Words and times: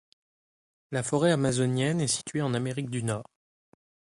La 0.89 1.03
forêt 1.03 1.31
amazonienne 1.31 2.01
est 2.01 2.07
située 2.07 2.41
en 2.41 2.55
Amérique 2.55 2.89
du 2.89 3.03
Nord. 3.03 3.29